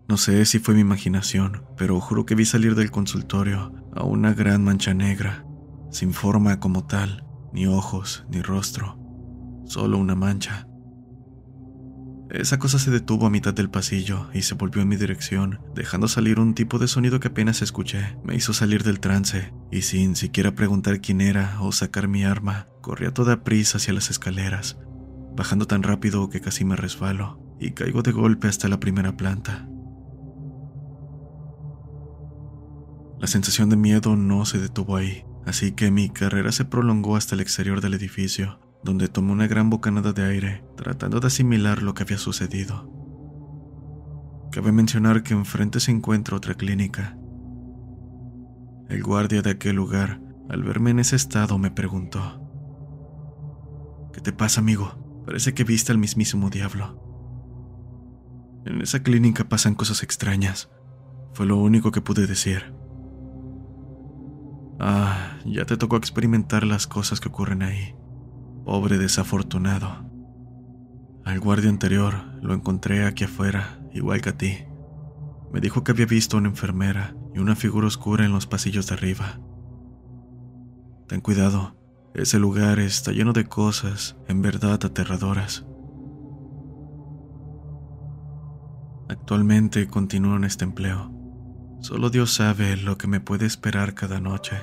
No 0.08 0.16
sé 0.16 0.44
si 0.46 0.58
fue 0.58 0.74
mi 0.74 0.80
imaginación, 0.80 1.64
pero 1.76 2.00
juro 2.00 2.24
que 2.24 2.34
vi 2.34 2.44
salir 2.44 2.74
del 2.74 2.90
consultorio 2.90 3.74
a 3.94 4.04
una 4.04 4.32
gran 4.32 4.64
mancha 4.64 4.94
negra, 4.94 5.44
sin 5.90 6.12
forma 6.12 6.60
como 6.60 6.86
tal, 6.86 7.26
ni 7.52 7.66
ojos, 7.66 8.24
ni 8.30 8.40
rostro, 8.40 8.98
solo 9.66 9.98
una 9.98 10.14
mancha. 10.14 10.68
Esa 12.30 12.58
cosa 12.58 12.78
se 12.78 12.90
detuvo 12.90 13.26
a 13.26 13.30
mitad 13.30 13.54
del 13.54 13.70
pasillo 13.70 14.28
y 14.34 14.42
se 14.42 14.54
volvió 14.54 14.82
en 14.82 14.88
mi 14.88 14.96
dirección, 14.96 15.60
dejando 15.74 16.08
salir 16.08 16.38
un 16.38 16.54
tipo 16.54 16.78
de 16.78 16.86
sonido 16.86 17.20
que 17.20 17.28
apenas 17.28 17.62
escuché. 17.62 18.18
Me 18.22 18.34
hizo 18.34 18.52
salir 18.52 18.82
del 18.84 19.00
trance 19.00 19.54
y 19.72 19.82
sin 19.82 20.14
siquiera 20.14 20.54
preguntar 20.54 21.00
quién 21.00 21.22
era 21.22 21.58
o 21.62 21.72
sacar 21.72 22.06
mi 22.06 22.24
arma, 22.24 22.68
corrí 22.82 23.06
a 23.06 23.14
toda 23.14 23.44
prisa 23.44 23.78
hacia 23.78 23.94
las 23.94 24.10
escaleras, 24.10 24.78
bajando 25.36 25.66
tan 25.66 25.82
rápido 25.82 26.28
que 26.28 26.42
casi 26.42 26.66
me 26.66 26.76
resbalo 26.76 27.40
y 27.58 27.70
caigo 27.70 28.02
de 28.02 28.12
golpe 28.12 28.46
hasta 28.46 28.68
la 28.68 28.78
primera 28.78 29.16
planta. 29.16 29.66
La 33.18 33.26
sensación 33.26 33.70
de 33.70 33.76
miedo 33.76 34.16
no 34.16 34.44
se 34.44 34.58
detuvo 34.58 34.96
ahí, 34.96 35.24
así 35.46 35.72
que 35.72 35.90
mi 35.90 36.10
carrera 36.10 36.52
se 36.52 36.66
prolongó 36.66 37.16
hasta 37.16 37.34
el 37.34 37.40
exterior 37.40 37.80
del 37.80 37.94
edificio, 37.94 38.60
donde 38.82 39.08
tomé 39.08 39.32
una 39.32 39.46
gran 39.46 39.70
bocanada 39.70 40.12
de 40.12 40.24
aire, 40.24 40.64
tratando 40.76 41.20
de 41.20 41.26
asimilar 41.26 41.82
lo 41.82 41.94
que 41.94 42.04
había 42.04 42.18
sucedido. 42.18 42.90
Cabe 44.52 44.72
mencionar 44.72 45.22
que 45.22 45.34
enfrente 45.34 45.80
se 45.80 45.90
encuentra 45.90 46.36
otra 46.36 46.54
clínica. 46.54 47.18
El 48.88 49.02
guardia 49.02 49.42
de 49.42 49.50
aquel 49.50 49.76
lugar, 49.76 50.20
al 50.48 50.62
verme 50.62 50.90
en 50.90 51.00
ese 51.00 51.16
estado, 51.16 51.58
me 51.58 51.70
preguntó, 51.70 52.48
¿Qué 54.12 54.20
te 54.20 54.32
pasa, 54.32 54.60
amigo? 54.60 55.22
Parece 55.26 55.52
que 55.52 55.64
viste 55.64 55.92
al 55.92 55.98
mismísimo 55.98 56.50
diablo. 56.50 57.04
En 58.64 58.80
esa 58.80 59.02
clínica 59.02 59.48
pasan 59.48 59.74
cosas 59.74 60.02
extrañas. 60.02 60.70
Fue 61.34 61.46
lo 61.46 61.56
único 61.56 61.92
que 61.92 62.00
pude 62.00 62.26
decir. 62.26 62.74
Ah, 64.80 65.38
ya 65.44 65.64
te 65.66 65.76
tocó 65.76 65.96
experimentar 65.96 66.64
las 66.64 66.86
cosas 66.86 67.20
que 67.20 67.28
ocurren 67.28 67.62
ahí. 67.62 67.94
Pobre 68.68 68.98
desafortunado. 68.98 70.04
Al 71.24 71.40
guardia 71.40 71.70
anterior 71.70 72.16
lo 72.42 72.52
encontré 72.52 73.06
aquí 73.06 73.24
afuera, 73.24 73.80
igual 73.94 74.20
que 74.20 74.28
a 74.28 74.36
ti. 74.36 74.58
Me 75.50 75.60
dijo 75.62 75.82
que 75.82 75.92
había 75.92 76.04
visto 76.04 76.36
a 76.36 76.40
una 76.40 76.50
enfermera 76.50 77.16
y 77.34 77.38
una 77.38 77.56
figura 77.56 77.86
oscura 77.86 78.26
en 78.26 78.32
los 78.32 78.46
pasillos 78.46 78.86
de 78.86 78.94
arriba. 78.94 79.40
Ten 81.06 81.22
cuidado, 81.22 81.78
ese 82.12 82.38
lugar 82.38 82.78
está 82.78 83.10
lleno 83.10 83.32
de 83.32 83.46
cosas 83.46 84.18
en 84.28 84.42
verdad 84.42 84.84
aterradoras. 84.84 85.64
Actualmente 89.08 89.88
continúo 89.88 90.36
en 90.36 90.44
este 90.44 90.64
empleo. 90.66 91.10
Solo 91.80 92.10
Dios 92.10 92.34
sabe 92.34 92.76
lo 92.76 92.98
que 92.98 93.06
me 93.06 93.20
puede 93.20 93.46
esperar 93.46 93.94
cada 93.94 94.20
noche. 94.20 94.58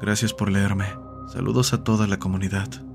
Gracias 0.00 0.32
por 0.32 0.52
leerme. 0.52 0.86
Saludos 1.26 1.72
a 1.72 1.82
toda 1.82 2.06
la 2.06 2.20
comunidad. 2.20 2.87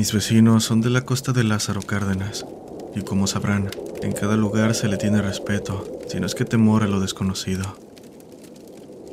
Mis 0.00 0.14
vecinos 0.14 0.64
son 0.64 0.80
de 0.80 0.88
la 0.88 1.04
costa 1.04 1.32
de 1.32 1.44
Lázaro 1.44 1.82
Cárdenas, 1.82 2.46
y 2.96 3.02
como 3.02 3.26
sabrán, 3.26 3.68
en 4.00 4.12
cada 4.12 4.34
lugar 4.34 4.74
se 4.74 4.88
le 4.88 4.96
tiene 4.96 5.20
respeto, 5.20 6.00
si 6.08 6.18
no 6.18 6.24
es 6.24 6.34
que 6.34 6.46
temor 6.46 6.82
a 6.82 6.86
lo 6.86 7.00
desconocido. 7.00 7.76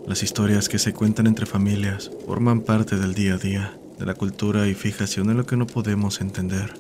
Las 0.08 0.24
historias 0.24 0.70
que 0.70 0.80
se 0.80 0.94
cuentan 0.94 1.28
entre 1.28 1.46
familias 1.46 2.10
forman 2.26 2.62
parte 2.62 2.96
del 2.96 3.16
día 3.16 3.34
a 3.34 3.38
día, 3.38 3.78
de 4.00 4.06
la 4.06 4.14
cultura 4.14 4.66
y 4.70 4.76
fijación 4.76 5.30
en 5.30 5.36
lo 5.36 5.46
que 5.46 5.58
no 5.58 5.68
podemos 5.68 6.22
entender. 6.22 6.74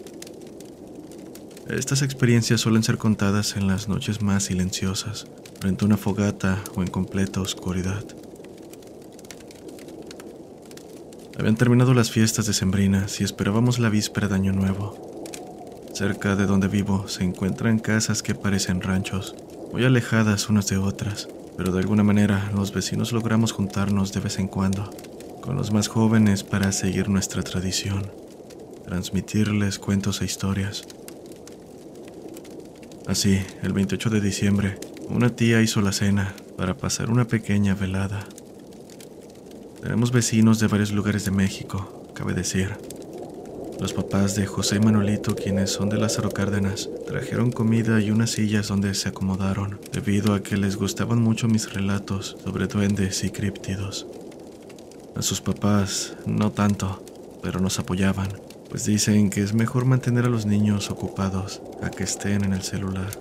Estas 1.67 2.01
experiencias 2.01 2.61
suelen 2.61 2.83
ser 2.83 2.97
contadas 2.97 3.57
en 3.57 3.67
las 3.67 3.89
noches 3.89 4.21
más 4.21 4.45
silenciosas, 4.45 5.27
frente 5.59 5.83
a 5.83 5.87
una 5.87 5.97
fogata 5.97 6.63
o 6.75 6.81
en 6.81 6.87
completa 6.87 7.41
oscuridad. 7.41 8.05
Habían 11.39 11.55
terminado 11.55 11.93
las 11.93 12.09
fiestas 12.09 12.47
decembrinas 12.47 13.21
y 13.21 13.23
esperábamos 13.23 13.77
la 13.77 13.89
víspera 13.89 14.27
de 14.27 14.35
Año 14.35 14.53
Nuevo. 14.53 15.21
Cerca 15.93 16.35
de 16.35 16.47
donde 16.47 16.67
vivo 16.67 17.07
se 17.07 17.23
encuentran 17.23 17.77
casas 17.77 18.23
que 18.23 18.33
parecen 18.33 18.81
ranchos, 18.81 19.35
muy 19.71 19.85
alejadas 19.85 20.49
unas 20.49 20.67
de 20.67 20.77
otras, 20.77 21.27
pero 21.55 21.71
de 21.71 21.79
alguna 21.79 22.03
manera 22.03 22.51
los 22.55 22.73
vecinos 22.73 23.11
logramos 23.11 23.51
juntarnos 23.51 24.13
de 24.13 24.19
vez 24.19 24.39
en 24.39 24.47
cuando 24.47 24.89
con 25.41 25.55
los 25.55 25.71
más 25.71 25.87
jóvenes 25.87 26.43
para 26.43 26.71
seguir 26.71 27.07
nuestra 27.07 27.43
tradición, 27.43 28.11
transmitirles 28.85 29.79
cuentos 29.79 30.21
e 30.21 30.25
historias. 30.25 30.85
Así, 33.05 33.39
el 33.61 33.73
28 33.73 34.09
de 34.09 34.21
diciembre, 34.21 34.79
una 35.07 35.29
tía 35.29 35.61
hizo 35.61 35.81
la 35.81 35.93
cena 35.93 36.33
para 36.57 36.75
pasar 36.75 37.09
una 37.09 37.25
pequeña 37.25 37.75
velada. 37.75 38.27
Tenemos 39.81 40.11
vecinos 40.11 40.59
de 40.59 40.67
varios 40.67 40.91
lugares 40.91 41.25
de 41.25 41.31
México, 41.31 42.03
cabe 42.13 42.33
decir, 42.33 42.75
los 43.79 43.93
papás 43.93 44.35
de 44.35 44.47
José 44.47 44.77
y 44.77 44.79
Manolito, 44.79 45.35
quienes 45.35 45.69
son 45.69 45.89
de 45.89 45.97
Lázaro 45.97 46.31
Cárdenas, 46.31 46.89
trajeron 47.05 47.51
comida 47.51 48.01
y 48.01 48.09
unas 48.09 48.31
sillas 48.31 48.69
donde 48.69 48.95
se 48.95 49.09
acomodaron, 49.09 49.79
debido 49.93 50.33
a 50.33 50.41
que 50.41 50.57
les 50.57 50.77
gustaban 50.77 51.21
mucho 51.21 51.47
mis 51.47 51.71
relatos 51.71 52.37
sobre 52.43 52.65
duendes 52.65 53.23
y 53.23 53.29
críptidos. 53.29 54.07
A 55.15 55.21
sus 55.21 55.41
papás, 55.41 56.15
no 56.25 56.51
tanto, 56.51 57.03
pero 57.43 57.59
nos 57.59 57.77
apoyaban, 57.77 58.29
pues 58.69 58.85
dicen 58.85 59.29
que 59.29 59.43
es 59.43 59.53
mejor 59.53 59.85
mantener 59.85 60.25
a 60.25 60.29
los 60.29 60.47
niños 60.47 60.89
ocupados 60.89 61.61
a 61.83 61.91
que 61.91 62.03
estén 62.03 62.43
en 62.43 62.53
el 62.53 62.63
celular. 62.63 63.11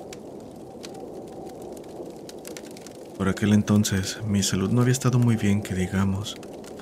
Por 3.19 3.29
aquel 3.29 3.53
entonces, 3.53 4.19
mi 4.27 4.43
salud 4.43 4.71
no 4.71 4.83
había 4.83 4.93
estado 4.93 5.19
muy 5.19 5.37
bien, 5.37 5.63
que 5.63 5.75
digamos, 5.75 6.37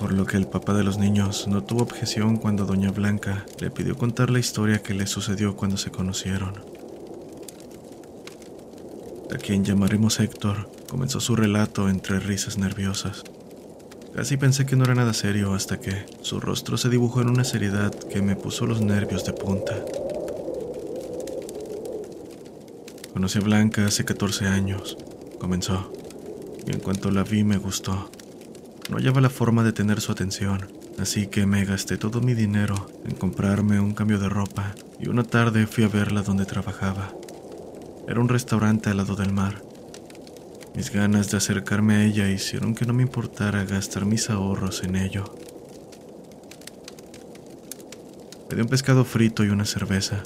por 0.05 0.13
lo 0.13 0.27
que 0.27 0.37
el 0.37 0.45
papá 0.45 0.75
de 0.75 0.83
los 0.83 0.99
niños 0.99 1.47
no 1.47 1.63
tuvo 1.63 1.81
objeción 1.81 2.37
cuando 2.37 2.67
doña 2.67 2.91
Blanca 2.91 3.43
le 3.59 3.71
pidió 3.71 3.97
contar 3.97 4.29
la 4.29 4.37
historia 4.37 4.83
que 4.83 4.93
le 4.93 5.07
sucedió 5.07 5.55
cuando 5.55 5.77
se 5.77 5.89
conocieron. 5.89 6.53
A 9.33 9.37
quien 9.39 9.65
llamaremos 9.65 10.19
Héctor 10.19 10.69
comenzó 10.87 11.19
su 11.19 11.35
relato 11.35 11.89
entre 11.89 12.19
risas 12.19 12.59
nerviosas. 12.59 13.23
Casi 14.13 14.37
pensé 14.37 14.67
que 14.67 14.75
no 14.75 14.83
era 14.83 14.93
nada 14.93 15.11
serio 15.11 15.55
hasta 15.55 15.79
que 15.79 16.05
su 16.21 16.39
rostro 16.39 16.77
se 16.77 16.89
dibujó 16.89 17.21
en 17.21 17.29
una 17.29 17.43
seriedad 17.43 17.91
que 17.91 18.21
me 18.21 18.35
puso 18.35 18.67
los 18.67 18.81
nervios 18.81 19.25
de 19.25 19.33
punta. 19.33 19.83
Conocí 23.11 23.39
a 23.39 23.41
Blanca 23.41 23.87
hace 23.87 24.05
14 24.05 24.45
años, 24.45 24.99
comenzó, 25.39 25.91
y 26.67 26.73
en 26.73 26.79
cuanto 26.79 27.09
la 27.09 27.23
vi 27.23 27.43
me 27.43 27.57
gustó. 27.57 28.11
No 28.89 28.97
hallaba 28.97 29.19
la 29.19 29.31
forma 29.31 29.63
de 29.63 29.73
tener 29.73 29.99
su 29.99 30.11
atención, 30.11 30.67
así 30.99 31.25
que 31.25 31.47
me 31.47 31.65
gasté 31.65 31.97
todo 31.97 32.21
mi 32.21 32.35
dinero 32.35 32.87
en 33.03 33.15
comprarme 33.15 33.79
un 33.79 33.95
cambio 33.95 34.19
de 34.19 34.29
ropa 34.29 34.75
y 34.99 35.09
una 35.09 35.23
tarde 35.23 35.65
fui 35.65 35.83
a 35.83 35.87
verla 35.87 36.21
donde 36.21 36.45
trabajaba. 36.45 37.11
Era 38.07 38.19
un 38.19 38.29
restaurante 38.29 38.91
al 38.91 38.97
lado 38.97 39.15
del 39.15 39.33
mar. 39.33 39.63
Mis 40.75 40.91
ganas 40.91 41.31
de 41.31 41.37
acercarme 41.37 41.95
a 41.95 42.05
ella 42.05 42.29
hicieron 42.29 42.75
que 42.75 42.85
no 42.85 42.93
me 42.93 43.01
importara 43.01 43.65
gastar 43.65 44.05
mis 44.05 44.29
ahorros 44.29 44.83
en 44.83 44.97
ello. 44.97 45.23
Pedí 48.47 48.61
un 48.61 48.67
pescado 48.67 49.03
frito 49.03 49.43
y 49.43 49.49
una 49.49 49.65
cerveza. 49.65 50.21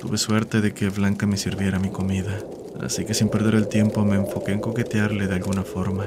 Tuve 0.00 0.18
suerte 0.18 0.60
de 0.60 0.72
que 0.72 0.88
Blanca 0.88 1.26
me 1.26 1.36
sirviera 1.36 1.80
mi 1.80 1.90
comida, 1.90 2.38
así 2.80 3.04
que 3.04 3.14
sin 3.14 3.28
perder 3.28 3.56
el 3.56 3.66
tiempo 3.66 4.04
me 4.04 4.14
enfoqué 4.14 4.52
en 4.52 4.60
coquetearle 4.60 5.26
de 5.26 5.34
alguna 5.34 5.64
forma. 5.64 6.04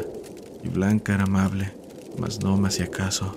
Y 0.64 0.70
Blanca 0.70 1.16
era 1.16 1.24
amable 1.24 1.81
mas 2.17 2.43
no 2.43 2.58
me 2.58 2.67
hacía 2.67 2.89
caso. 2.89 3.36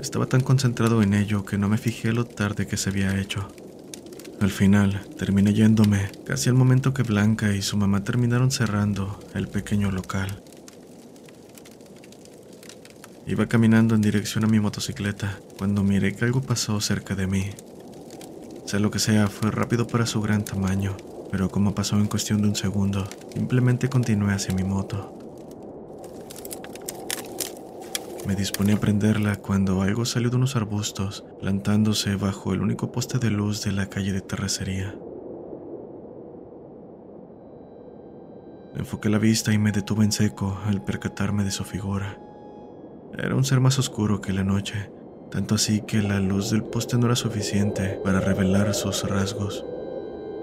Estaba 0.00 0.26
tan 0.26 0.40
concentrado 0.40 1.02
en 1.02 1.14
ello 1.14 1.44
que 1.44 1.58
no 1.58 1.68
me 1.68 1.78
fijé 1.78 2.12
lo 2.12 2.24
tarde 2.24 2.66
que 2.66 2.76
se 2.76 2.90
había 2.90 3.20
hecho. 3.20 3.48
Al 4.40 4.50
final, 4.50 5.02
terminé 5.18 5.52
yéndome 5.52 6.10
casi 6.24 6.48
al 6.48 6.54
momento 6.54 6.94
que 6.94 7.02
Blanca 7.02 7.54
y 7.54 7.60
su 7.60 7.76
mamá 7.76 8.02
terminaron 8.04 8.50
cerrando 8.50 9.20
el 9.34 9.48
pequeño 9.48 9.90
local. 9.90 10.42
Iba 13.26 13.46
caminando 13.46 13.94
en 13.94 14.00
dirección 14.00 14.44
a 14.44 14.48
mi 14.48 14.58
motocicleta 14.58 15.38
cuando 15.58 15.84
miré 15.84 16.16
que 16.16 16.24
algo 16.24 16.40
pasó 16.40 16.80
cerca 16.80 17.14
de 17.14 17.26
mí. 17.26 17.50
Sea 18.64 18.80
lo 18.80 18.90
que 18.90 18.98
sea, 18.98 19.28
fue 19.28 19.50
rápido 19.50 19.86
para 19.86 20.06
su 20.06 20.22
gran 20.22 20.44
tamaño, 20.44 20.96
pero 21.30 21.50
como 21.50 21.74
pasó 21.74 21.96
en 21.96 22.06
cuestión 22.06 22.40
de 22.40 22.48
un 22.48 22.56
segundo, 22.56 23.06
simplemente 23.34 23.90
continué 23.90 24.32
hacia 24.32 24.54
mi 24.54 24.64
moto. 24.64 25.19
Me 28.30 28.36
disponía 28.36 28.76
a 28.76 28.78
prenderla 28.78 29.34
cuando 29.34 29.82
algo 29.82 30.04
salió 30.04 30.30
de 30.30 30.36
unos 30.36 30.54
arbustos, 30.54 31.24
plantándose 31.40 32.14
bajo 32.14 32.54
el 32.54 32.62
único 32.62 32.92
poste 32.92 33.18
de 33.18 33.28
luz 33.28 33.64
de 33.64 33.72
la 33.72 33.88
calle 33.88 34.12
de 34.12 34.20
terracería. 34.20 34.94
Enfoqué 38.76 39.08
la 39.08 39.18
vista 39.18 39.52
y 39.52 39.58
me 39.58 39.72
detuve 39.72 40.04
en 40.04 40.12
seco 40.12 40.56
al 40.64 40.80
percatarme 40.84 41.42
de 41.42 41.50
su 41.50 41.64
figura. 41.64 42.20
Era 43.18 43.34
un 43.34 43.44
ser 43.44 43.58
más 43.58 43.80
oscuro 43.80 44.20
que 44.20 44.32
la 44.32 44.44
noche, 44.44 44.92
tanto 45.32 45.56
así 45.56 45.80
que 45.80 46.00
la 46.00 46.20
luz 46.20 46.52
del 46.52 46.62
poste 46.62 46.98
no 46.98 47.06
era 47.06 47.16
suficiente 47.16 48.00
para 48.04 48.20
revelar 48.20 48.72
sus 48.74 49.02
rasgos. 49.10 49.66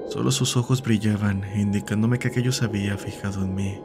Solo 0.10 0.32
sus 0.32 0.58
ojos 0.58 0.84
brillaban, 0.84 1.46
indicándome 1.56 2.20
que 2.20 2.28
aquello 2.28 2.52
se 2.52 2.66
había 2.66 2.98
fijado 2.98 3.46
en 3.46 3.56
mí. 3.56 3.80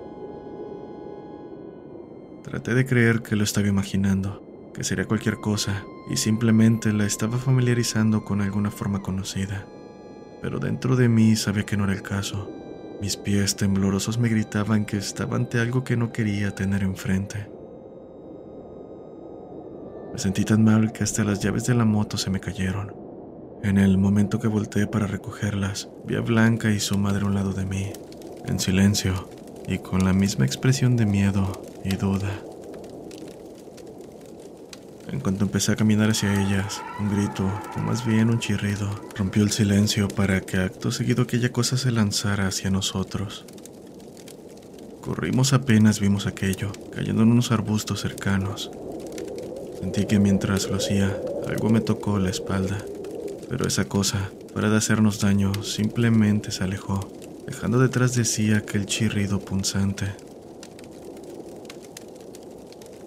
Traté 2.43 2.75
de 2.75 2.85
creer 2.85 3.23
que 3.23 3.37
lo 3.37 3.45
estaba 3.45 3.69
imaginando, 3.69 4.43
que 4.75 4.83
sería 4.83 5.07
cualquier 5.07 5.37
cosa, 5.37 5.85
y 6.11 6.17
simplemente 6.17 6.93
la 6.93 7.07
estaba 7.07 7.39
familiarizando 7.39 8.25
con 8.25 8.41
alguna 8.41 8.73
forma 8.73 9.01
conocida. 9.01 9.65
Pero 10.41 10.59
dentro 10.59 10.97
de 10.97 11.09
mí 11.09 11.37
sabía 11.37 11.65
que 11.65 11.77
no 11.77 11.85
era 11.85 11.93
el 11.93 12.03
caso. 12.03 12.51
Mis 13.01 13.17
pies 13.17 13.55
temblorosos 13.55 14.19
me 14.19 14.29
gritaban 14.29 14.85
que 14.87 14.97
estaba 14.97 15.37
ante 15.37 15.61
algo 15.61 15.85
que 15.85 15.97
no 15.97 16.13
quería 16.13 16.53
tener 16.53 16.83
enfrente. 16.83 17.49
Me 20.13 20.19
sentí 20.19 20.45
tan 20.45 20.65
mal 20.65 20.93
que 20.93 21.05
hasta 21.05 21.23
las 21.23 21.41
llaves 21.41 21.67
de 21.67 21.75
la 21.75 21.85
moto 21.85 22.19
se 22.19 22.31
me 22.31 22.41
cayeron. 22.41 22.93
En 23.63 23.79
el 23.79 23.99
momento 23.99 24.41
que 24.41 24.49
volteé 24.49 24.89
para 24.89 25.07
recogerlas, 25.07 25.89
vi 26.05 26.17
a 26.17 26.21
Blanca 26.21 26.71
y 26.71 26.81
su 26.81 26.99
madre 26.99 27.23
a 27.23 27.27
un 27.27 27.35
lado 27.35 27.53
de 27.53 27.65
mí, 27.65 27.93
en 28.47 28.59
silencio 28.59 29.42
y 29.69 29.79
con 29.79 30.05
la 30.05 30.13
misma 30.13 30.45
expresión 30.45 30.97
de 30.97 31.07
miedo 31.07 31.53
y 31.85 31.97
duda. 31.97 32.43
En 35.13 35.21
cuanto 35.21 35.45
empecé 35.45 35.73
a 35.73 35.77
caminar 35.77 36.11
hacia 36.11 36.33
ellas, 36.33 36.81
un 36.99 37.11
grito, 37.11 37.45
o 37.77 37.81
más 37.81 38.07
bien 38.07 38.31
un 38.31 38.39
chirrido, 38.39 38.89
rompió 39.15 39.43
el 39.43 39.51
silencio 39.51 40.09
para 40.09 40.41
que 40.41 40.57
acto 40.57 40.91
seguido 40.91 41.25
aquella 41.25 41.53
cosa 41.53 41.77
se 41.77 41.91
lanzara 41.91 42.47
hacia 42.47 42.71
nosotros. 42.71 43.45
Corrimos 45.03 45.53
apenas 45.53 46.01
vimos 46.01 46.27
aquello, 46.27 46.73
cayendo 46.95 47.25
en 47.25 47.33
unos 47.33 47.51
arbustos 47.51 48.01
cercanos. 48.01 48.71
Sentí 49.81 50.07
que 50.07 50.19
mientras 50.19 50.71
lo 50.71 50.77
hacía, 50.77 51.15
algo 51.47 51.69
me 51.69 51.81
tocó 51.81 52.19
la 52.19 52.31
espalda, 52.31 52.79
pero 53.51 53.67
esa 53.67 53.85
cosa, 53.85 54.31
para 54.55 54.71
de 54.71 54.79
hacernos 54.79 55.21
daño, 55.21 55.53
simplemente 55.63 56.53
se 56.53 56.65
alejó, 56.65 57.01
dejando 57.47 57.79
detrás 57.79 58.15
de 58.15 58.25
sí 58.25 58.53
aquel 58.53 58.87
chirrido 58.87 59.41
punzante. 59.41 60.07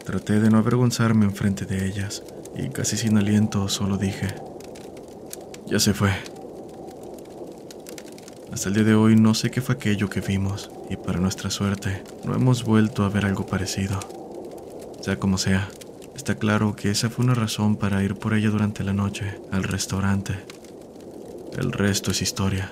Traté 0.04 0.40
de 0.40 0.50
no 0.50 0.58
avergonzarme 0.58 1.26
enfrente 1.26 1.66
de 1.66 1.86
ellas 1.86 2.24
y 2.56 2.70
casi 2.70 2.98
sin 2.98 3.18
aliento 3.18 3.68
solo 3.70 3.98
dije, 3.98 4.28
ya 5.68 5.80
se 5.80 5.94
fue. 5.94 6.12
Hasta 8.52 8.70
el 8.70 8.76
día 8.76 8.84
de 8.84 8.96
hoy 8.96 9.16
no 9.16 9.34
sé 9.34 9.52
qué 9.52 9.62
fue 9.62 9.76
aquello 9.76 10.10
que 10.10 10.22
vimos 10.22 10.70
y 10.90 10.96
para 10.96 11.20
nuestra 11.20 11.50
suerte 11.50 12.04
no 12.24 12.36
hemos 12.36 12.64
vuelto 12.64 13.04
a 13.04 13.10
ver 13.10 13.26
algo 13.26 13.46
parecido. 13.46 14.00
Sea 15.02 15.20
como 15.20 15.38
sea, 15.38 15.70
está 16.16 16.36
claro 16.36 16.76
que 16.76 16.92
esa 16.92 17.10
fue 17.10 17.26
una 17.26 17.36
razón 17.36 17.76
para 17.76 18.04
ir 18.04 18.16
por 18.16 18.34
ella 18.34 18.50
durante 18.50 18.84
la 18.84 18.94
noche 18.94 19.40
al 19.52 19.64
restaurante. 19.64 20.36
El 21.58 21.72
resto 21.72 22.12
es 22.12 22.22
historia. 22.22 22.72